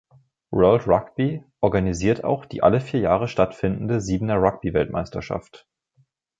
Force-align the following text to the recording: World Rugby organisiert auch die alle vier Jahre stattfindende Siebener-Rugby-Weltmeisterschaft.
World 0.49 0.87
Rugby 0.87 1.43
organisiert 1.59 2.23
auch 2.23 2.45
die 2.45 2.63
alle 2.63 2.81
vier 2.81 3.01
Jahre 3.01 3.27
stattfindende 3.27 4.01
Siebener-Rugby-Weltmeisterschaft. 4.01 5.67